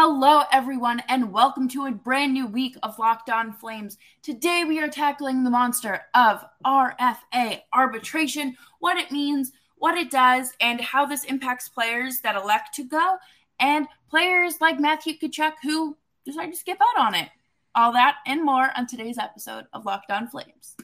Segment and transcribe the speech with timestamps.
[0.00, 3.98] Hello, everyone, and welcome to a brand new week of Locked On Flames.
[4.22, 10.52] Today, we are tackling the monster of RFA arbitration, what it means, what it does,
[10.60, 13.16] and how this impacts players that elect to go,
[13.58, 17.30] and players like Matthew Tkachuk who decide to skip out on it.
[17.74, 20.76] All that and more on today's episode of Locked On Flames.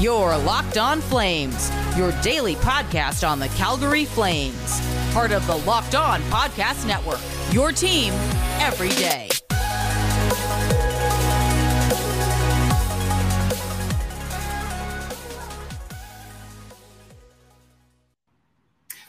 [0.00, 4.80] Your Locked On Flames, your daily podcast on the Calgary Flames.
[5.12, 7.20] Part of the Locked On Podcast Network,
[7.52, 8.14] your team
[8.60, 9.28] every day.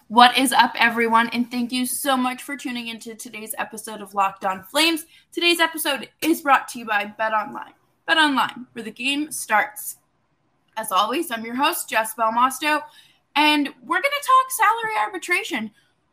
[0.10, 1.30] What is up, everyone?
[1.30, 5.06] And thank you so much for tuning into today's episode of Locked On Flames.
[5.32, 7.72] Today's episode is brought to you by Bet Online.
[8.06, 9.96] Bet Online, where the game starts.
[10.78, 12.82] As always, I'm your host, Jess Belmosto,
[13.36, 15.72] and we're going to talk salary arbitration.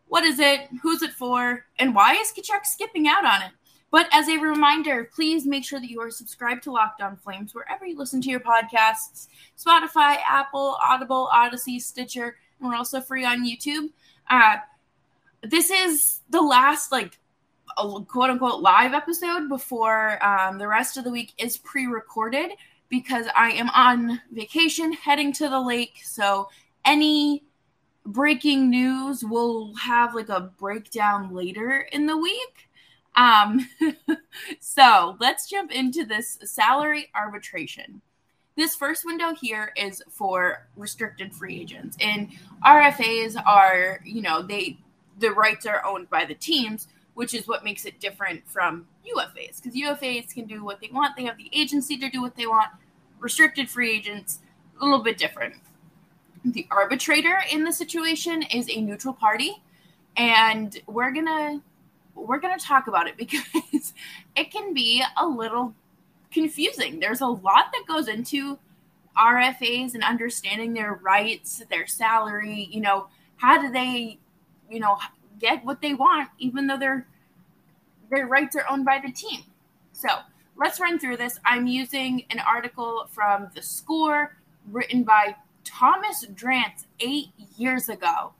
[0.09, 0.69] What is it?
[0.83, 1.65] Who's it for?
[1.79, 3.53] And why is Tkachuk skipping out on it?
[3.91, 7.55] But as a reminder, please make sure that you are subscribed to Locked On Flames
[7.55, 13.25] wherever you listen to your podcasts Spotify, Apple, Audible, Odyssey, Stitcher, and we're also free
[13.25, 13.91] on YouTube.
[14.29, 14.57] Uh,
[15.43, 17.19] this is the last, like,
[17.77, 22.51] quote unquote live episode before um, the rest of the week is pre recorded
[22.89, 26.01] because I am on vacation heading to the lake.
[26.05, 26.49] So
[26.85, 27.45] any
[28.07, 32.69] breaking news will have like a breakdown later in the week.
[33.17, 33.69] Um,
[34.61, 38.01] so let's jump into this salary arbitration.
[38.57, 42.29] This first window here is for restricted free agents, and
[42.67, 44.79] RFAs are, you know, they
[45.19, 49.61] the rights are owned by the teams, which is what makes it different from UFAs
[49.61, 51.17] because UFAs can do what they want.
[51.17, 52.69] They have the agency to do what they want.
[53.19, 54.39] Restricted free agents,
[54.81, 55.57] a little bit different.
[56.45, 59.61] The arbitrator in the situation is a neutral party,
[60.17, 61.61] and we're gonna
[62.15, 63.95] we're gonna talk about it because
[64.37, 65.75] it can be a little
[66.31, 67.01] confusing.
[67.01, 68.61] There's a lot that goes into
[69.19, 72.69] RFAs and understanding their rights, their salary.
[72.71, 74.21] You know, how do they,
[74.71, 74.99] you know,
[75.39, 77.07] get what they want, even though their
[78.11, 79.43] their rights are owned by the team.
[79.93, 80.09] So
[80.57, 81.39] let's run through this.
[81.45, 84.37] I'm using an article from The Score
[84.71, 88.33] written by Thomas Drance eight years ago.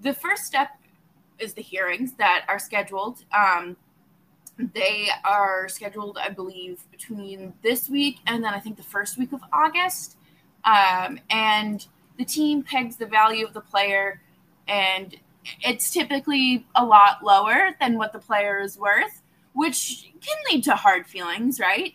[0.00, 0.70] The first step
[1.38, 3.24] is the hearings that are scheduled.
[3.32, 3.76] Um,
[4.74, 9.32] they are scheduled, I believe, between this week and then I think the first week
[9.32, 10.16] of August.
[10.64, 11.86] Um, and
[12.18, 14.20] the team pegs the value of the player
[14.66, 15.16] and
[15.62, 19.22] it's typically a lot lower than what the player is worth,
[19.52, 21.94] which can lead to hard feelings, right?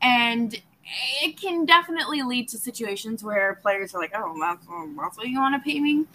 [0.00, 0.60] And
[1.22, 5.38] it can definitely lead to situations where players are like, "Oh, that's, that's what you
[5.38, 6.06] want to pay me."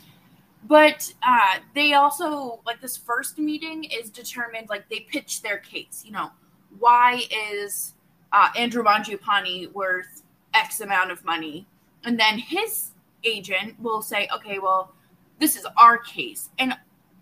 [0.68, 6.04] But uh, they also like this first meeting is determined like they pitch their case.
[6.06, 6.32] You know,
[6.80, 7.24] why
[7.54, 7.94] is
[8.34, 10.24] uh, Andrew Mangiapane worth
[10.54, 11.66] X amount of money?
[12.04, 12.92] And then his
[13.24, 14.94] agent will say, "Okay, well."
[15.40, 16.50] This is our case.
[16.60, 16.74] And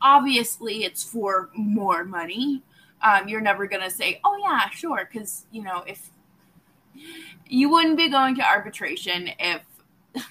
[0.02, 2.62] obviously it's for more money.
[3.02, 5.08] Um, you're never going to say, oh, yeah, sure.
[5.12, 6.09] Because, you know, if
[7.48, 9.62] you wouldn't be going to arbitration if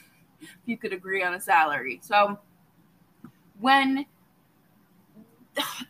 [0.64, 2.00] you could agree on a salary.
[2.02, 2.38] So
[3.60, 4.06] when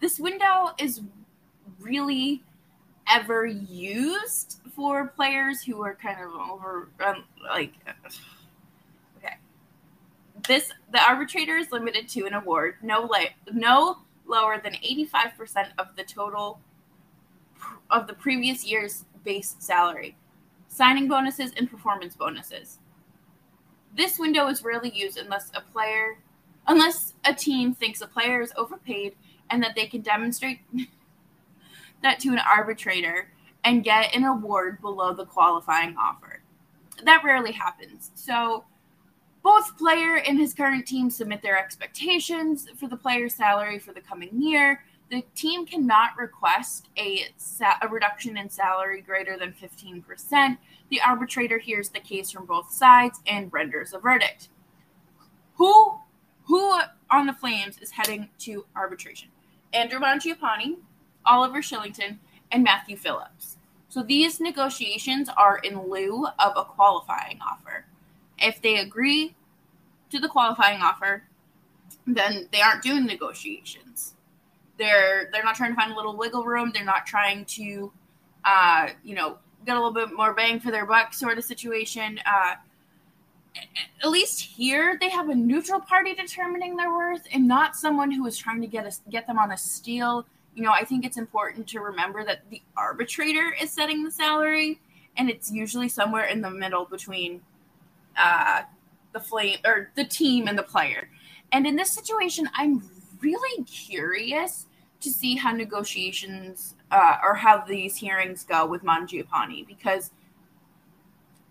[0.00, 1.00] this window is
[1.80, 2.42] really
[3.10, 7.72] ever used for players who are kind of over, um, like,
[10.46, 15.88] this the arbitrator is limited to an award no la- no lower than 85% of
[15.96, 16.60] the total
[17.90, 20.16] of the previous year's base salary,
[20.68, 22.78] signing bonuses and performance bonuses.
[23.96, 26.18] This window is rarely used unless a player
[26.66, 29.14] unless a team thinks a player is overpaid
[29.50, 30.60] and that they can demonstrate
[32.02, 33.28] that to an arbitrator
[33.64, 36.40] and get an award below the qualifying offer.
[37.02, 38.10] That rarely happens.
[38.14, 38.64] So
[39.44, 44.00] both player and his current team submit their expectations for the player's salary for the
[44.00, 44.82] coming year.
[45.10, 50.56] The team cannot request a, sa- a reduction in salary greater than 15%.
[50.88, 54.48] The arbitrator hears the case from both sides and renders a verdict.
[55.56, 55.98] Who
[56.46, 56.80] who
[57.10, 59.28] on the Flames is heading to arbitration?
[59.72, 60.76] Andrew Mangiapane,
[61.24, 62.18] Oliver Kylington,
[62.50, 63.56] and Matthew Phillips.
[63.88, 67.86] So these negotiations are in lieu of a qualifying offer.
[68.38, 69.34] If they agree
[70.10, 71.24] to the qualifying offer,
[72.06, 74.14] then they aren't doing negotiations.
[74.78, 76.72] They're they're not trying to find a little wiggle room.
[76.74, 77.92] They're not trying to,
[78.44, 82.20] uh, you know, get a little bit more bang for their buck sort of situation.
[82.26, 82.54] Uh,
[84.02, 88.26] at least here they have a neutral party determining their worth and not someone who
[88.26, 90.26] is trying to get us get them on a steal.
[90.54, 94.80] You know, I think it's important to remember that the arbitrator is setting the salary,
[95.16, 97.40] and it's usually somewhere in the middle between
[98.16, 98.62] uh,
[99.12, 101.08] the flame or the team and the player.
[101.52, 102.82] And in this situation, I'm
[103.20, 104.66] really curious
[105.00, 110.10] to see how negotiations uh, or how these hearings go with Mangiapane because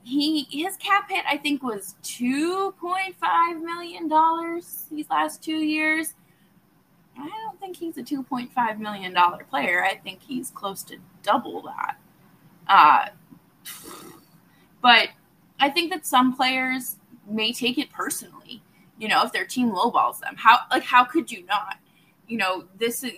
[0.04, 5.59] he his cap hit I think was two point five million dollars these last two
[5.59, 6.16] years.
[7.18, 9.83] I don't think he's a two point five million dollar player.
[9.83, 11.95] I think he's close to double that.
[12.68, 13.06] Uh,
[14.81, 15.09] but
[15.63, 18.62] I think that some players may take it personally.
[18.98, 21.77] You know, if their team lowballs them, how like how could you not?
[22.27, 23.13] You know, this is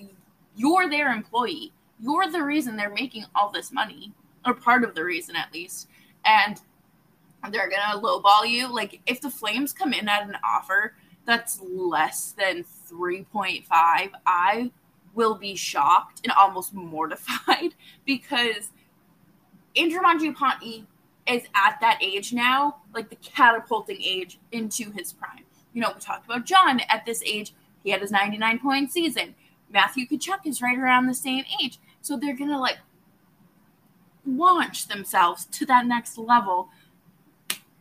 [0.55, 1.73] you're their employee.
[1.99, 4.13] You're the reason they're making all this money,
[4.45, 5.87] or part of the reason at least.
[6.23, 6.61] And
[7.51, 8.71] they're gonna lowball you.
[8.71, 10.93] Like if the Flames come in at an offer
[11.25, 14.71] that's less than 3.5, I
[15.15, 17.73] will be shocked and almost mortified
[18.05, 18.69] because
[19.75, 20.85] Andrew Mangiapane
[21.27, 25.43] is at that age now, like the catapulting age into his prime.
[25.73, 29.35] You know, we talked about John at this age, he had his 99 point season.
[29.71, 31.79] Matthew Tkachuk is right around the same age.
[32.01, 32.77] So they're going to like
[34.25, 36.69] launch themselves to that next level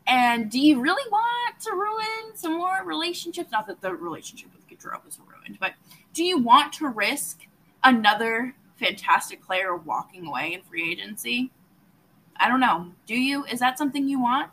[0.06, 3.50] and do you really want to ruin some more relationships?
[3.50, 5.72] Not that the relationship with Gaudreau was ruined, but
[6.12, 7.46] do you want to risk
[7.82, 11.50] another fantastic player walking away in free agency?
[12.38, 12.92] I don't know.
[13.06, 13.44] Do you?
[13.44, 14.50] Is that something you want?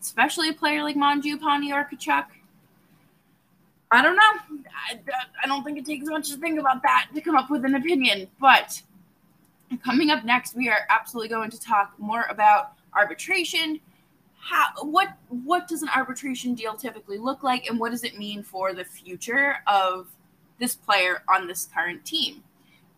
[0.00, 2.26] Especially a player like Mangiapane or Tkachuk?
[3.90, 4.62] I don't know.
[4.90, 4.98] I,
[5.42, 7.74] I don't think it takes much to think about that to come up with an
[7.74, 8.28] opinion.
[8.40, 8.82] But
[9.84, 13.80] coming up next, we are absolutely going to talk more about arbitration
[14.42, 18.42] how what what does an arbitration deal typically look like and what does it mean
[18.42, 20.08] for the future of
[20.58, 22.42] this player on this current team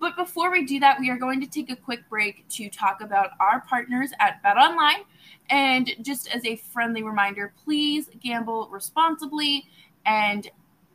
[0.05, 3.01] but before we do that we are going to take a quick break to talk
[3.01, 5.03] about our partners at bet online
[5.49, 9.65] and just as a friendly reminder please gamble responsibly
[10.05, 10.51] and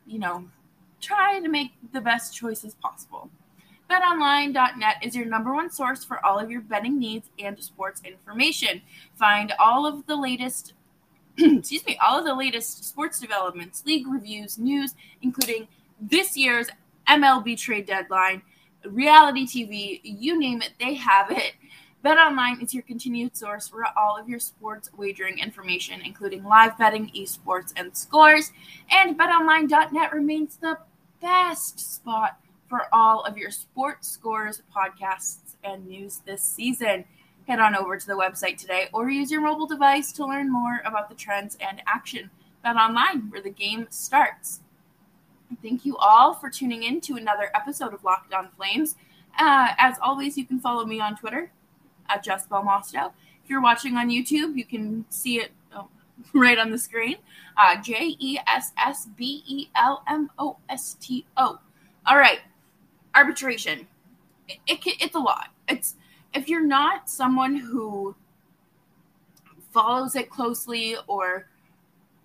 [0.06, 0.44] you know
[1.00, 3.28] try to make the best choices possible
[3.90, 8.82] BetOnline.net is your number one source for all of your betting needs and sports information.
[9.16, 10.74] Find all of the latest
[11.38, 15.66] excuse me, all of the latest sports developments, league reviews, news, including
[16.00, 16.68] this year's
[17.08, 18.42] MLB trade deadline,
[18.84, 21.54] reality TV, you name it, they have it.
[22.04, 27.10] BetOnline is your continued source for all of your sports wagering information, including live betting,
[27.14, 28.52] esports, and scores.
[28.90, 30.78] And BetOnline.net remains the
[31.20, 32.38] best spot
[32.68, 37.04] for all of your sports scores, podcasts, and news this season.
[37.46, 40.80] Head on over to the website today or use your mobile device to learn more
[40.86, 42.30] about the trends and action.
[42.62, 44.60] Bet online where the game starts.
[45.62, 48.96] Thank you all for tuning in to another episode of Locked On Flames.
[49.38, 51.50] Uh, as always, you can follow me on Twitter
[52.08, 53.12] at Jess Belmosto.
[53.42, 55.88] If you're watching on YouTube, you can see it oh,
[56.34, 57.16] right on the screen.
[57.56, 61.58] Uh, J E S S B E L M O S T O.
[62.06, 62.40] All right,
[63.14, 63.86] arbitration
[64.50, 65.94] it, it, it's a lot it's
[66.34, 68.14] if you're not someone who
[69.72, 71.46] follows it closely or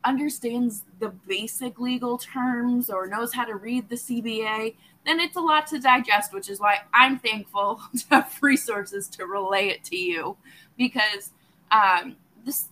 [0.05, 4.75] understands the basic legal terms or knows how to read the CBA,
[5.05, 9.25] then it's a lot to digest, which is why I'm thankful to have resources to
[9.25, 10.37] relay it to you
[10.77, 11.31] because
[11.71, 12.15] um,
[12.45, 12.69] this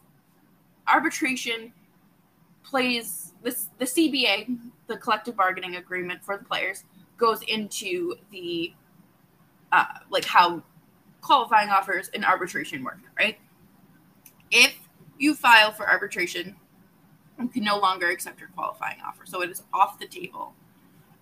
[0.88, 1.74] arbitration
[2.64, 6.84] plays this the CBA, the collective bargaining agreement for the players,
[7.18, 8.74] goes into the
[9.72, 10.64] uh, like how
[11.22, 13.38] qualifying offers and arbitration work, right?
[14.52, 14.76] If
[15.18, 16.56] you file for arbitration,
[17.40, 20.54] you can no longer accept your qualifying offer, so it is off the table.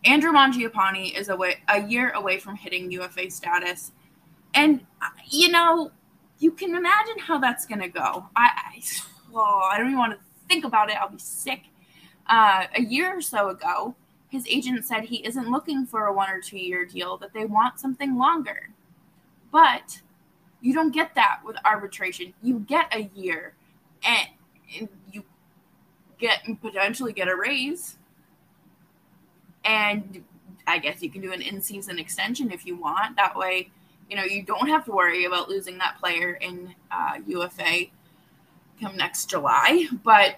[0.03, 3.91] Andrew Mangiapane is away a year away from hitting UFA status,
[4.53, 4.81] and
[5.29, 5.91] you know
[6.39, 8.25] you can imagine how that's going to go.
[8.35, 8.81] I, I,
[9.33, 10.97] oh, I don't even want to think about it.
[10.97, 11.61] I'll be sick.
[12.27, 13.95] Uh, a year or so ago,
[14.29, 17.45] his agent said he isn't looking for a one or two year deal, that they
[17.45, 18.69] want something longer.
[19.51, 20.01] But
[20.61, 22.33] you don't get that with arbitration.
[22.41, 23.55] You get a year
[24.03, 24.29] and,
[24.79, 24.89] and
[26.21, 27.97] get potentially get a raise.
[29.65, 30.23] And
[30.67, 33.17] I guess you can do an in season extension if you want.
[33.17, 33.69] That way,
[34.09, 37.87] you know, you don't have to worry about losing that player in uh, UFA
[38.79, 39.87] come next July.
[40.03, 40.35] But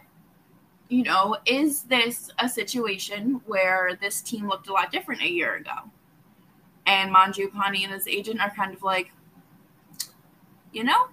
[0.90, 5.56] you know, is this a situation where this team looked a lot different a year
[5.56, 5.90] ago?
[6.86, 9.12] And Mangiapane and his agent are kind of like,
[10.72, 11.08] you know,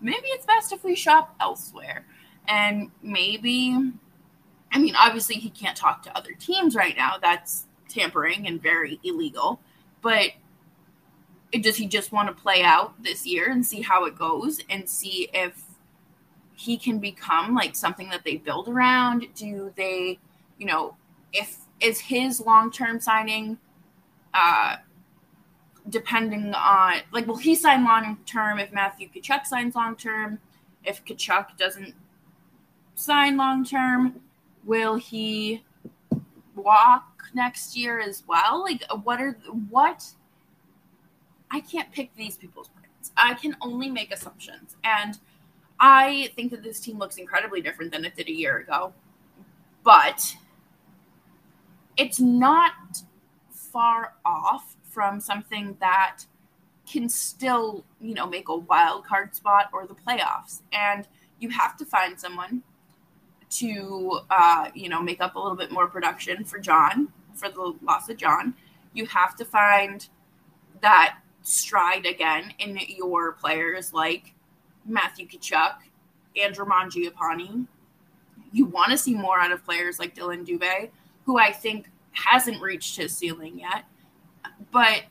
[0.00, 2.06] maybe it's best if we shop elsewhere.
[2.48, 3.76] And maybe,
[4.72, 7.14] I mean, obviously he can't talk to other teams right now.
[7.20, 9.60] That's tampering and very illegal.
[10.02, 10.32] But
[11.52, 14.88] does he just want to play out this year and see how it goes and
[14.88, 15.62] see if
[16.54, 19.26] he can become like something that they build around?
[19.34, 20.18] Do they,
[20.58, 20.96] you know,
[21.32, 23.58] if is his long term signing
[24.32, 24.76] uh
[25.88, 30.38] depending on like will he sign long term if Matthew Tkachuk signs long term?
[30.84, 31.94] If Tkachuk doesn't
[32.96, 34.20] sign long term,
[34.64, 35.62] will he
[36.56, 38.62] walk next year as well?
[38.62, 39.38] Like what are
[39.70, 40.04] what
[41.50, 43.12] I can't pick these people's brains.
[43.16, 44.76] I can only make assumptions.
[44.82, 45.18] And
[45.78, 48.92] I think that this team looks incredibly different than it did a year ago.
[49.84, 50.36] But
[51.96, 53.02] it's not
[53.50, 56.22] far off from something that
[56.90, 60.62] can still, you know, make a wild card spot or the playoffs.
[60.72, 61.06] And
[61.38, 62.62] you have to find someone
[63.48, 67.74] to, uh, you know, make up a little bit more production for John, for the
[67.82, 68.54] loss of John.
[68.92, 70.06] You have to find
[70.82, 74.34] that stride again in your players like
[74.84, 75.74] Matthew Tkachuk,
[76.40, 77.66] Andrew Mangiapane.
[78.52, 80.90] You want to see more out of players like Dylan Dubé,
[81.24, 83.84] who I think hasn't reached his ceiling yet.
[84.72, 85.04] But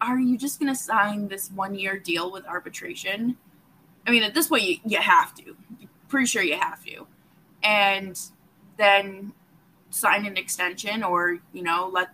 [0.00, 3.36] are you just going to sign this one year deal with arbitration?
[4.06, 5.56] I mean, at this point, you, you have to.
[6.12, 7.06] Pretty sure you have to.
[7.64, 8.20] And
[8.76, 9.32] then
[9.88, 12.10] sign an extension or, you know, let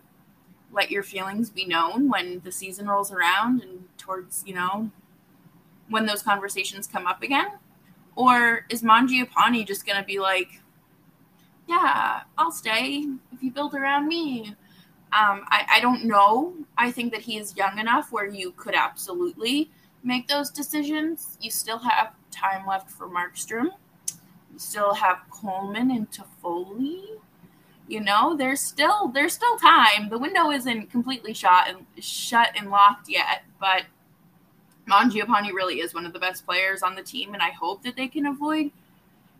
[0.70, 4.90] let your feelings be known when the season rolls around and towards, you know,
[5.88, 7.48] when those conversations come up again?
[8.14, 10.60] Or is Mangiapane just going to be like,
[11.66, 14.54] yeah, I'll stay if you build around me?
[15.10, 16.54] Um, I, I don't know.
[16.76, 19.70] I think that he is young enough where you could absolutely
[20.04, 21.38] make those decisions.
[21.40, 23.70] You still have time left for Markstrom.
[24.52, 27.18] You still have Coleman and Toffoli.
[27.86, 30.10] You know, there's still there's still time.
[30.10, 33.84] The window isn't completely shut and shut and locked yet, but
[34.88, 37.96] Mangiapane really is one of the best players on the team, and I hope that
[37.96, 38.70] they can avoid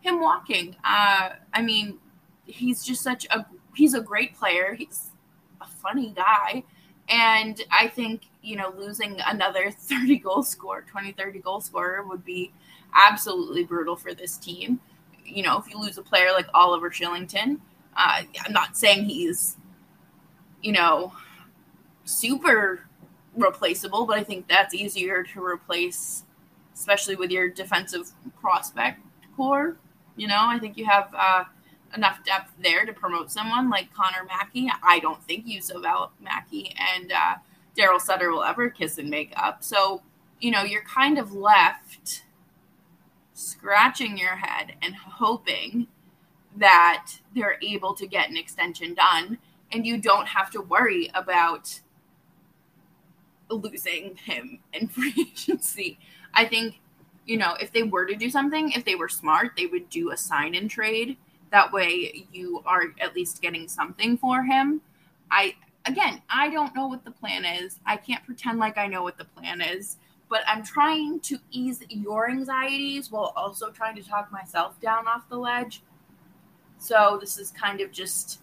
[0.01, 0.77] him walking.
[0.85, 1.99] Uh, I mean,
[2.47, 4.75] he's just such a he's a great player.
[4.75, 5.11] He's
[5.61, 6.65] a funny guy.
[7.09, 12.25] And I think, you know, losing another 30 goal scorer, 20, 30 goal scorer would
[12.25, 12.53] be
[12.95, 14.81] absolutely brutal for this team.
[15.29, 17.61] You know, if you lose a player like Oliver Kylington,
[17.97, 19.57] uh, I'm not saying he's,
[20.63, 21.13] you know,
[22.05, 22.87] super
[23.37, 26.25] replaceable, but I think that's easier to replace,
[26.75, 29.01] especially with your defensive prospect
[29.37, 29.77] core.
[30.17, 31.45] You know, I think you have uh,
[31.95, 34.71] enough depth there to promote someone like Connor Mackey.
[34.83, 37.35] I don't think Juuso Mackey and uh,
[37.77, 39.63] Daryl Sutter will ever kiss and make up.
[39.63, 40.03] So,
[40.41, 42.25] you know, you're kind of left
[43.39, 45.87] scratching your head and hoping
[46.57, 49.39] that they're able to get an extension done
[49.73, 51.81] and you don't have to worry about
[53.51, 55.99] losing him in free agency.
[56.35, 56.81] I think,
[57.27, 60.11] you know, if they were to do something, if they were smart, they would do
[60.11, 61.17] a sign and trade.
[61.51, 64.81] That way you are at least getting something for him.
[65.31, 65.55] I
[65.87, 67.79] again, I don't know what the plan is.
[67.87, 69.97] I can't pretend like I know what the plan is,
[70.29, 75.29] but I'm trying to ease your anxieties while also trying to talk myself down off
[75.29, 75.83] the ledge
[76.79, 78.41] so this is kind of just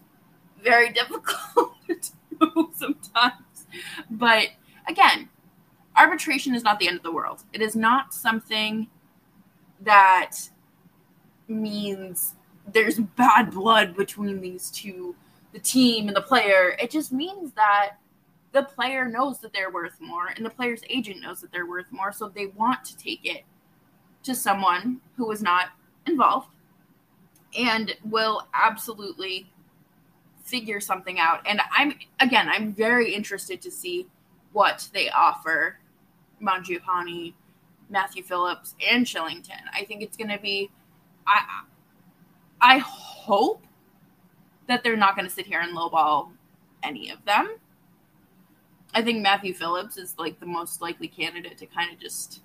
[0.62, 3.68] very difficult to do sometimes.
[4.12, 4.50] But
[4.88, 5.30] again,
[5.98, 7.44] arbitration is not the end of the world.
[7.54, 8.88] It is not something
[9.82, 10.38] that
[11.48, 12.36] means
[12.72, 15.16] there's bad blood between these two,
[15.54, 16.76] the team and the player.
[16.80, 17.94] It just means that
[18.56, 21.92] the player knows that they're worth more and the player's agent knows that they're worth
[21.92, 22.14] more.
[22.14, 23.44] So they want to take it
[24.24, 25.72] to someone who is not
[26.08, 26.48] involved
[27.58, 29.52] and will absolutely
[30.46, 31.42] figure something out.
[31.46, 34.08] And I'm again, I'm very interested to see
[34.54, 35.80] what they offer
[36.42, 37.34] Mangiapane,
[37.90, 39.64] Matthew Phillips, and Kylington.
[39.74, 40.72] I think it's going to be.
[41.28, 41.64] I
[42.62, 43.66] I hope
[44.68, 46.30] that they're not going to sit here and lowball
[46.84, 47.58] any of them.
[48.96, 52.42] I think Matthew Phillips is like the most likely candidate to kind of just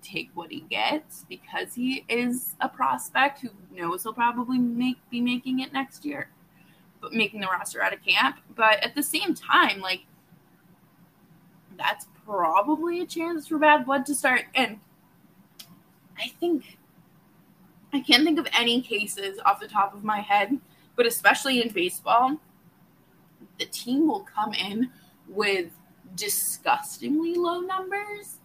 [0.00, 5.20] take what he gets because he is a prospect who knows he'll probably make be
[5.20, 6.30] making it next year,
[7.02, 8.38] but making the roster out of camp.
[8.54, 10.06] But at the same time, like
[11.76, 14.44] that's probably a chance for bad blood to start.
[14.54, 14.80] And
[16.18, 16.78] I think
[17.92, 20.58] I can't think of any cases off the top of my head,
[20.96, 22.40] but especially in baseball,
[23.58, 24.90] the team will come in
[25.28, 25.70] with
[26.14, 28.38] disgustingly low numbers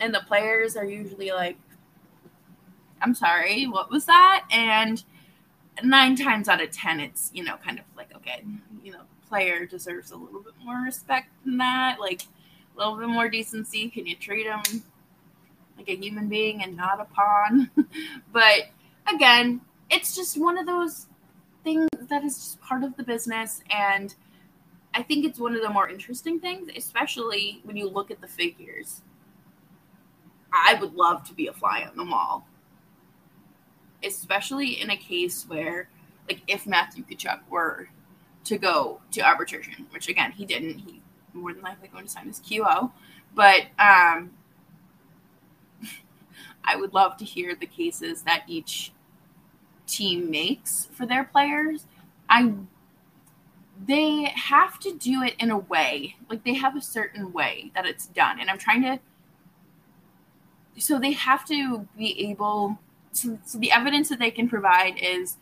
[0.00, 1.58] and the players are usually like,
[3.02, 4.46] I'm sorry, what was that?
[4.50, 5.02] And
[5.84, 8.44] nine times out of ten, it's, you know, kind of like, okay,
[8.82, 11.98] you know, player deserves a little bit more respect than that.
[12.00, 12.22] Like,
[12.74, 13.88] a little bit more decency.
[13.88, 14.82] Can you treat him
[15.76, 17.70] like a human being and not a pawn?
[18.32, 18.70] but
[19.12, 21.06] again, it's just one of those
[21.62, 23.62] things that is just part of the business.
[23.70, 24.14] And
[24.94, 28.26] I think it's one of the more interesting things, especially when you look at the
[28.26, 29.02] figures.
[30.52, 32.46] I would love to be a fly on the wall,
[34.04, 35.88] especially in a case where,
[36.28, 37.88] like, if Matthew Tkachuk were
[38.44, 41.00] to go to arbitration, which again he didn't, he
[41.34, 42.90] more than likely going to sign his QO,
[43.34, 44.30] but um,
[46.64, 48.92] I would love to hear the cases that each
[49.86, 51.86] team makes for their players.
[52.28, 52.52] I
[53.86, 57.86] they have to do it in a way like they have a certain way that
[57.86, 58.98] it's done and i'm trying to
[60.78, 62.78] so they have to be able
[63.12, 65.36] so, so the evidence that they can provide is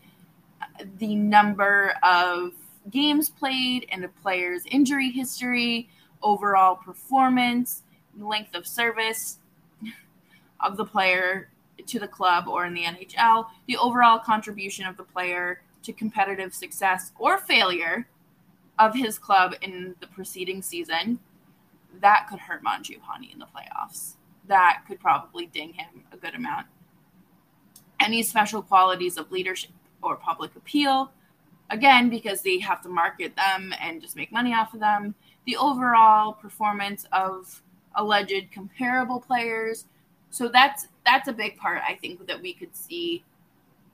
[0.61, 2.53] uh, the number of
[2.91, 5.89] games played and the player's injury history
[6.23, 7.83] overall performance
[8.19, 9.39] length of service
[10.61, 11.49] of the player
[11.87, 16.53] to the club or in the nhl the overall contribution of the player to competitive
[16.53, 18.07] success or failure
[18.79, 21.19] of his club in the preceding season
[22.01, 24.15] that could hurt Mangiapane in the playoffs
[24.49, 26.67] that could probably ding him a good amount.
[28.01, 29.71] Any special qualities of leadership
[30.03, 31.13] or public appeal,
[31.71, 35.15] again, because they have to market them and just make money off of them.
[35.47, 37.63] The overall performance of
[37.95, 39.87] alleged comparable players.
[40.31, 43.25] So that's that's a big part I think that we could see.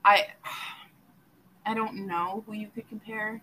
[0.05, 0.27] I
[1.65, 3.41] I don't know who you could compare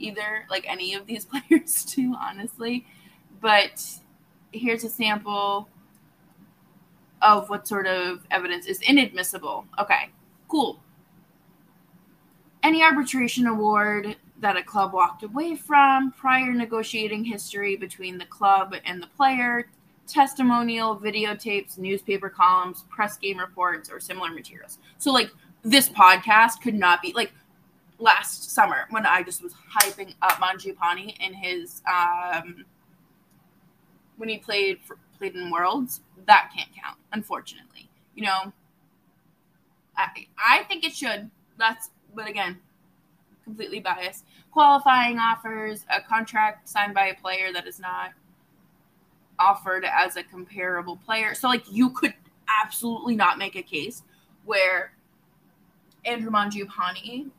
[0.00, 2.86] either like any of these players to honestly,
[3.40, 3.84] but
[4.52, 5.68] here's a sample
[7.22, 9.66] of what sort of evidence is inadmissible.
[9.78, 10.10] Okay,
[10.48, 10.80] cool.
[12.62, 18.74] Any arbitration award that a club walked away from, prior negotiating history between the club
[18.84, 19.68] and the player,
[20.06, 24.78] testimonial, videotapes, newspaper columns, press game reports, or similar materials.
[24.98, 25.30] So, like,
[25.62, 27.32] this podcast could not be like
[28.00, 32.64] last summer when I just was hyping up Mangiapane in his um,
[34.16, 37.88] when he played for, played in Worlds, that can't count, unfortunately.
[38.14, 38.52] You know,
[39.96, 41.30] I I think it should.
[41.58, 42.58] That's but again,
[43.44, 44.24] completely biased.
[44.50, 48.12] Qualifying offers a contract signed by a player that is not
[49.38, 51.34] offered as a comparable player.
[51.34, 52.14] So like you could
[52.62, 54.02] absolutely not make a case
[54.44, 54.92] where
[56.04, 57.30] Andrew Mangiapane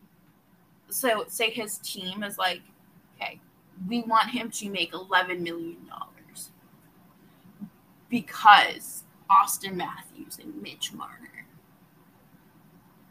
[0.92, 2.62] so say his team is like,
[3.16, 3.40] okay,
[3.88, 6.52] we want him to make eleven million dollars
[8.10, 11.18] because Auston Matthews and Mitch Marner.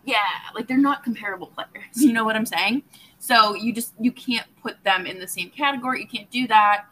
[0.04, 0.16] Yeah,
[0.54, 1.70] like they're not comparable players.
[1.96, 2.82] You know what I'm saying?
[3.18, 6.00] So you just you can't put them in the same category.
[6.02, 6.86] You can't do that.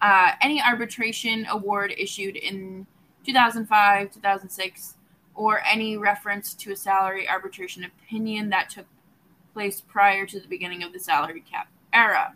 [0.00, 2.86] Uh, any arbitration award issued in
[3.24, 4.96] 2005, 2006,
[5.34, 8.86] or any reference to a salary arbitration opinion that took
[9.54, 12.34] place prior to the beginning of the salary cap era.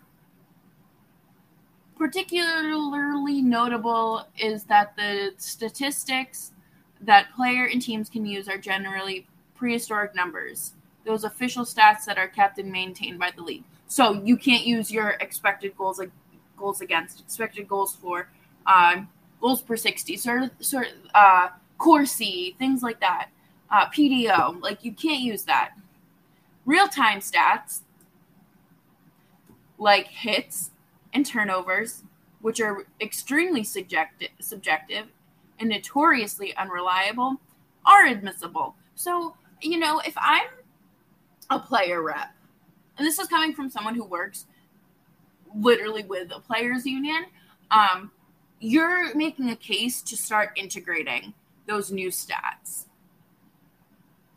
[1.97, 6.53] Particularly notable is that the statistics
[7.01, 10.73] that player and teams can use are generally prehistoric numbers,
[11.05, 13.63] those official stats that are kept and maintained by the league.
[13.87, 16.11] So you can't use your expected goals like
[16.57, 18.29] goals against, expected goals for,
[18.65, 19.01] uh,
[19.41, 23.29] goals per sixty, sort of, sort of, uh, Corsi, things like that.
[23.71, 25.71] Uh, PDO, like you can't use that.
[26.69, 27.79] Real time stats
[29.79, 30.69] like hits
[31.11, 32.03] and turnovers,
[32.41, 35.07] which are extremely subjective, subjective
[35.59, 37.37] and notoriously unreliable,
[37.87, 38.75] are admissible.
[38.93, 40.45] So, you know, if I'm
[41.49, 42.35] a player rep,
[42.99, 44.45] and this is coming from someone who works
[45.55, 47.25] literally with a players union,
[47.71, 48.11] um,
[48.59, 51.33] you're making a case to start integrating
[51.65, 52.85] those new stats.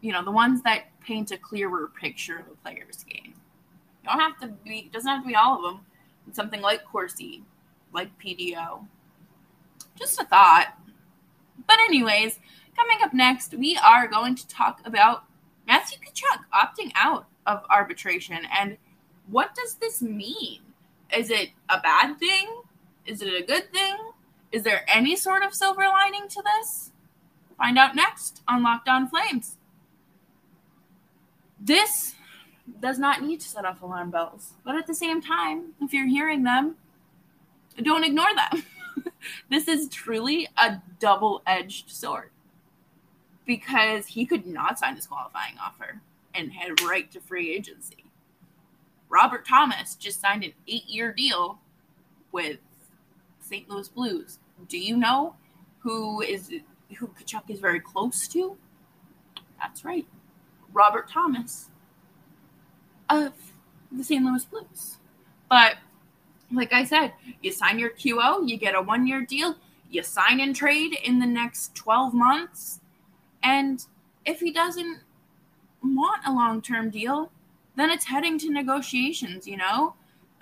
[0.00, 3.34] You know, the ones that paint a clearer picture of a player's game.
[4.02, 5.80] You don't have to be, doesn't have to be all of them
[6.30, 7.42] something like Corsi,
[7.92, 8.86] like PDO.
[9.98, 10.74] Just a thought.
[11.66, 12.38] But, anyways,
[12.76, 15.24] coming up next, we are going to talk about
[15.66, 18.38] Matthew Tkachuk opting out of arbitration.
[18.58, 18.76] And
[19.28, 20.60] what does this mean?
[21.16, 22.62] Is it a bad thing?
[23.06, 23.96] Is it a good thing?
[24.50, 26.92] Is there any sort of silver lining to this?
[27.56, 29.56] Find out next on Locked On Flames.
[31.64, 32.16] This
[32.80, 34.54] does not need to set off alarm bells.
[34.64, 36.76] But at the same time, if you're hearing them,
[37.82, 38.64] don't ignore them.
[39.50, 42.30] this is truly a double edged sword
[43.46, 46.00] because he could not sign his qualifying offer
[46.34, 48.04] and head right to free agency.
[49.08, 51.58] Robert Thomas just signed an eight year deal
[52.32, 52.58] with
[53.40, 53.68] St.
[53.68, 54.38] Louis Blues.
[54.68, 55.36] Do you know
[55.80, 56.50] who is
[56.98, 58.56] who Tkachuk is very close to?
[59.60, 60.06] That's right.
[60.72, 61.68] Robert Thomas
[63.08, 63.32] of
[63.90, 64.24] the St.
[64.24, 64.96] Louis Blues.
[65.48, 65.76] But
[66.50, 69.56] like I said, you sign your QO, you get a one year deal,
[69.90, 72.80] you sign and trade in the next 12 months.
[73.42, 73.84] And
[74.24, 75.00] if he doesn't
[75.82, 77.30] want a long term deal,
[77.76, 79.94] then it's heading to negotiations, you know?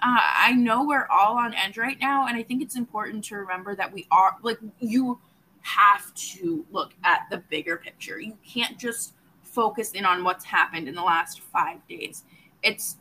[0.03, 3.37] Uh, I know we're all on edge right now, and I think it's important to
[3.37, 5.21] remember that we are like you
[5.61, 8.19] have to look at the bigger picture.
[8.19, 9.13] You can't just
[9.51, 12.25] focus in on what's happened in the last five days.
[12.63, 12.97] It's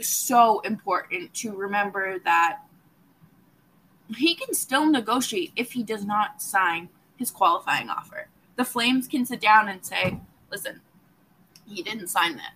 [0.00, 2.60] so important to remember that
[4.16, 8.28] he can still negotiate if he does not sign his qualifying offer.
[8.56, 10.80] The Flames can sit down and say, listen,
[11.66, 12.52] he didn't sign that.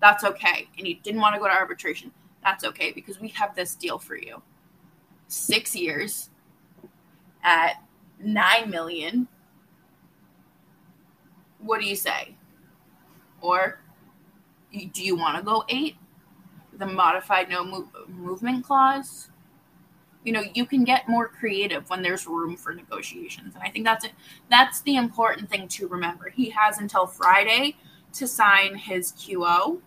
[0.00, 0.68] That's okay.
[0.78, 2.12] And he didn't want to go to arbitration.
[2.44, 4.42] That's okay because we have this deal for you.
[5.28, 6.30] Six years
[7.42, 7.82] at
[8.20, 9.28] nine million.
[11.58, 12.36] What do you say?
[13.42, 13.80] Or
[14.72, 15.96] do you want to go eight?
[16.78, 19.28] The modified no move, movement clause.
[20.24, 23.84] You know, you can get more creative when there's room for negotiations, and I think
[23.84, 24.12] that's it.
[24.48, 26.30] That's the important thing to remember.
[26.30, 27.76] He has until Friday
[28.14, 29.80] to sign his QO.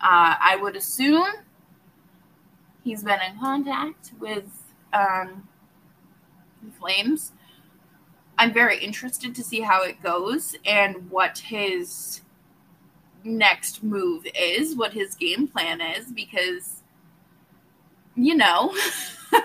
[0.00, 1.26] Uh, I would assume
[2.84, 5.48] he's been in contact with um,
[6.78, 7.32] Flames.
[8.38, 12.20] I'm very interested to see how it goes and what his
[13.26, 16.82] next move is, what his game plan is, because,
[18.14, 18.74] you know,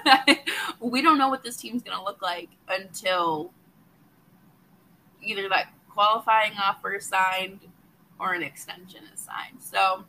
[0.80, 3.52] we don't know what this team's going to look like until
[5.22, 7.60] either that qualifying offer is signed
[8.20, 9.62] or an extension is signed.
[9.62, 10.06] So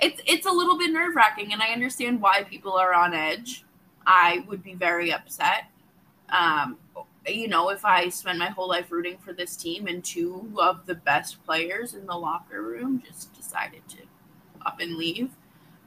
[0.00, 3.64] it's it's a little bit nerve wracking, and I understand why people are on edge.
[4.06, 5.64] I would be very upset.
[6.30, 6.78] Um,
[7.26, 10.86] you know, if I spend my whole life rooting for this team and two of
[10.86, 13.98] the best players in the locker room just decided to
[14.64, 15.30] up and leave.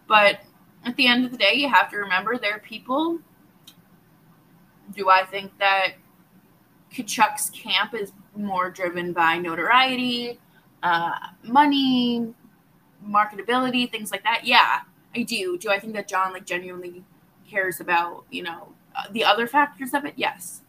[0.07, 0.41] But
[0.85, 3.19] at the end of the day, you have to remember they're people.
[4.95, 5.93] Do I think that
[6.93, 10.39] Tkachuk's camp is more driven by notoriety,
[10.83, 11.13] uh,
[11.43, 12.33] money,
[13.07, 14.41] marketability, things like that?
[14.45, 14.81] Yeah,
[15.15, 15.57] I do.
[15.57, 17.03] Do I think that John like genuinely
[17.49, 20.13] cares about you know uh, the other factors of it?
[20.17, 20.61] Yes.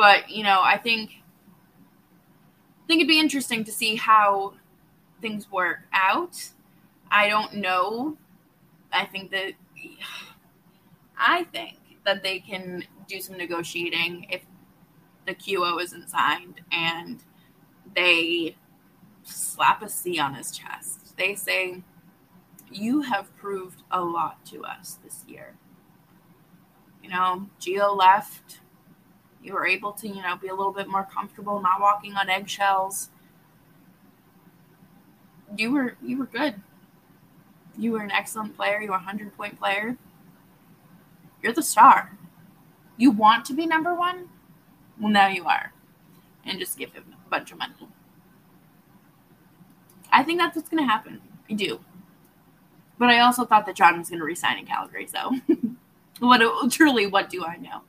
[0.00, 1.10] But you know, I think
[2.82, 4.54] I think it'd be interesting to see how
[5.20, 6.52] things work out.
[7.10, 8.16] I don't know.
[8.90, 9.52] I think that
[11.18, 14.40] I think that they can do some negotiating if
[15.26, 17.22] the QO isn't signed and
[17.94, 18.56] they
[19.22, 21.14] slap a C on his chest.
[21.18, 21.82] They say,
[22.72, 25.56] You have proved a lot to us this year.
[27.02, 28.60] You know, Geo left
[29.42, 32.28] you were able to, you know, be a little bit more comfortable, not walking on
[32.28, 33.10] eggshells.
[35.56, 36.54] You were you were good.
[37.76, 38.80] You were an excellent player.
[38.80, 39.96] You were a hundred point player.
[41.42, 42.16] You're the star.
[42.96, 44.28] You want to be number one?
[45.00, 45.72] Well, now you are.
[46.44, 47.74] And just give him a bunch of money.
[50.12, 51.20] I think that's what's going to happen.
[51.48, 51.80] I do.
[52.98, 55.06] But I also thought that John was going to resign in Calgary.
[55.06, 55.34] So,
[56.18, 57.82] what truly, what do I know?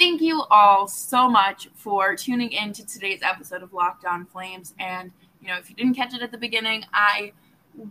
[0.00, 4.72] Thank you all so much for tuning in to today's episode of Locked On Flames.
[4.78, 7.32] And, you know, if you didn't catch it at the beginning, I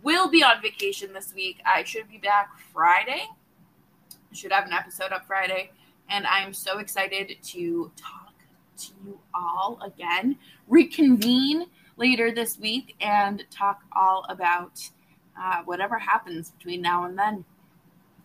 [0.02, 1.60] will be on vacation this week.
[1.64, 3.22] I should be back Friday.
[4.10, 5.70] I should have an episode up Friday.
[6.08, 8.34] And I'm so excited to talk
[8.78, 14.80] to you all again, reconvene later this week, and talk all about
[15.40, 17.44] uh, whatever happens between now and then.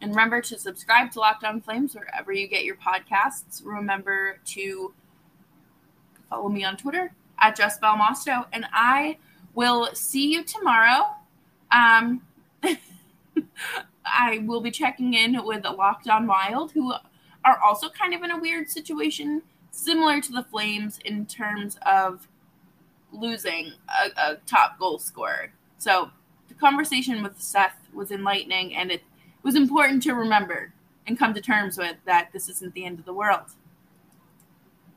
[0.01, 3.61] And remember to subscribe to Locked On Flames wherever you get your podcasts.
[3.63, 4.93] Remember to
[6.29, 8.45] follow me on Twitter at Jess Belmosto.
[8.53, 9.17] And I
[9.53, 11.15] will see you tomorrow.
[11.71, 12.21] Um,
[14.05, 16.93] I will be checking in with Locked On Wild, who
[17.43, 22.27] are also kind of in a weird situation, similar to the Flames in terms of
[23.11, 25.51] losing a, a top goal scorer.
[25.77, 26.09] So
[26.47, 29.01] the conversation with Seth was enlightening, and it
[29.45, 30.73] was important to remember
[31.05, 33.51] and come to terms with that this isn't the end of the world.